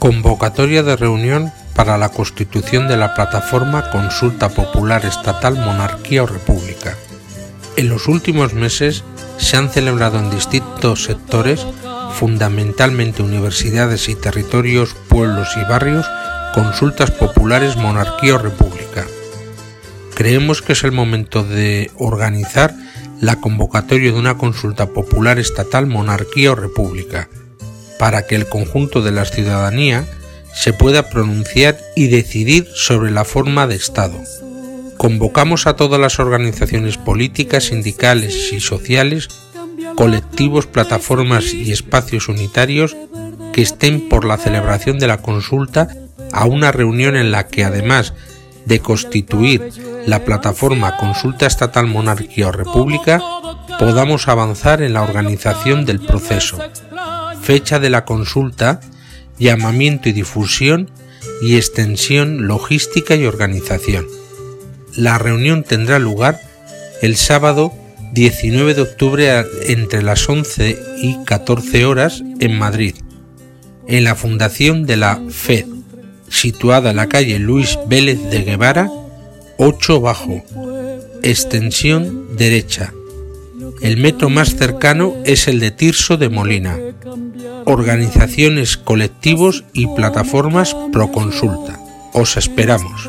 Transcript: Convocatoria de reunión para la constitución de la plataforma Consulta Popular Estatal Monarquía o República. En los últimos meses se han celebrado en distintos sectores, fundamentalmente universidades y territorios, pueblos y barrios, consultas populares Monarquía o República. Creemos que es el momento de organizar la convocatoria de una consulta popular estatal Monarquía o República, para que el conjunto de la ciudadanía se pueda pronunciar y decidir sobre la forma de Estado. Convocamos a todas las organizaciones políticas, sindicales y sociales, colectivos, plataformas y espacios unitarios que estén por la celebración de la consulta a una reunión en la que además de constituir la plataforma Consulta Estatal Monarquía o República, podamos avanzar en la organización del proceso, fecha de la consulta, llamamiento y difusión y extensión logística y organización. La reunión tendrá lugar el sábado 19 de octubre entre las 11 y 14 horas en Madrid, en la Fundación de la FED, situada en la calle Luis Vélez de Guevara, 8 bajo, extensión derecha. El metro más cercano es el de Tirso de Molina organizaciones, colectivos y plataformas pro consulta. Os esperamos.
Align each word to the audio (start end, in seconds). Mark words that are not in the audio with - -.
Convocatoria 0.00 0.82
de 0.82 0.96
reunión 0.96 1.52
para 1.74 1.98
la 1.98 2.08
constitución 2.08 2.88
de 2.88 2.96
la 2.96 3.12
plataforma 3.14 3.90
Consulta 3.90 4.48
Popular 4.48 5.04
Estatal 5.04 5.56
Monarquía 5.56 6.22
o 6.22 6.26
República. 6.26 6.96
En 7.76 7.90
los 7.90 8.08
últimos 8.08 8.54
meses 8.54 9.04
se 9.36 9.58
han 9.58 9.68
celebrado 9.68 10.18
en 10.18 10.30
distintos 10.30 11.04
sectores, 11.04 11.66
fundamentalmente 12.14 13.22
universidades 13.22 14.08
y 14.08 14.14
territorios, 14.14 14.96
pueblos 15.10 15.50
y 15.58 15.68
barrios, 15.68 16.06
consultas 16.54 17.10
populares 17.10 17.76
Monarquía 17.76 18.36
o 18.36 18.38
República. 18.38 19.04
Creemos 20.14 20.62
que 20.62 20.72
es 20.72 20.82
el 20.82 20.92
momento 20.92 21.44
de 21.44 21.90
organizar 21.98 22.74
la 23.20 23.36
convocatoria 23.36 24.12
de 24.12 24.18
una 24.18 24.38
consulta 24.38 24.86
popular 24.86 25.38
estatal 25.38 25.86
Monarquía 25.86 26.52
o 26.52 26.54
República, 26.54 27.28
para 28.00 28.26
que 28.26 28.34
el 28.34 28.48
conjunto 28.48 29.02
de 29.02 29.12
la 29.12 29.26
ciudadanía 29.26 30.06
se 30.54 30.72
pueda 30.72 31.10
pronunciar 31.10 31.78
y 31.94 32.08
decidir 32.08 32.66
sobre 32.74 33.10
la 33.10 33.26
forma 33.26 33.66
de 33.66 33.74
Estado. 33.74 34.18
Convocamos 34.96 35.66
a 35.66 35.76
todas 35.76 36.00
las 36.00 36.18
organizaciones 36.18 36.96
políticas, 36.96 37.64
sindicales 37.64 38.54
y 38.54 38.60
sociales, 38.60 39.28
colectivos, 39.96 40.66
plataformas 40.66 41.52
y 41.52 41.72
espacios 41.72 42.30
unitarios 42.30 42.96
que 43.52 43.60
estén 43.60 44.08
por 44.08 44.24
la 44.24 44.38
celebración 44.38 44.98
de 44.98 45.06
la 45.06 45.18
consulta 45.18 45.88
a 46.32 46.46
una 46.46 46.72
reunión 46.72 47.16
en 47.16 47.30
la 47.30 47.48
que 47.48 47.64
además 47.64 48.14
de 48.64 48.80
constituir 48.80 49.72
la 50.06 50.24
plataforma 50.24 50.96
Consulta 50.96 51.46
Estatal 51.46 51.86
Monarquía 51.86 52.48
o 52.48 52.52
República, 52.52 53.20
podamos 53.78 54.26
avanzar 54.26 54.80
en 54.80 54.94
la 54.94 55.02
organización 55.02 55.84
del 55.84 56.00
proceso, 56.00 56.58
fecha 57.50 57.80
de 57.80 57.90
la 57.90 58.04
consulta, 58.04 58.78
llamamiento 59.36 60.08
y 60.08 60.12
difusión 60.12 60.88
y 61.42 61.56
extensión 61.56 62.46
logística 62.46 63.16
y 63.16 63.26
organización. 63.26 64.06
La 64.94 65.18
reunión 65.18 65.64
tendrá 65.64 65.98
lugar 65.98 66.38
el 67.02 67.16
sábado 67.16 67.72
19 68.12 68.74
de 68.74 68.82
octubre 68.82 69.44
entre 69.64 70.00
las 70.02 70.28
11 70.28 70.78
y 71.02 71.24
14 71.24 71.86
horas 71.86 72.22
en 72.38 72.56
Madrid, 72.56 72.94
en 73.88 74.04
la 74.04 74.14
Fundación 74.14 74.86
de 74.86 74.96
la 74.98 75.20
FED, 75.28 75.66
situada 76.28 76.90
en 76.90 76.96
la 76.98 77.08
calle 77.08 77.40
Luis 77.40 77.80
Vélez 77.88 78.30
de 78.30 78.42
Guevara, 78.42 78.88
8 79.58 80.00
bajo, 80.00 80.40
extensión 81.24 82.36
derecha. 82.36 82.92
El 83.82 83.96
metro 83.96 84.28
más 84.30 84.56
cercano 84.56 85.14
es 85.24 85.48
el 85.48 85.60
de 85.60 85.70
Tirso 85.70 86.16
de 86.16 86.28
Molina 86.28 86.76
organizaciones, 87.64 88.76
colectivos 88.76 89.64
y 89.72 89.86
plataformas 89.86 90.74
pro 90.92 91.12
consulta. 91.12 91.78
Os 92.12 92.36
esperamos. 92.36 93.08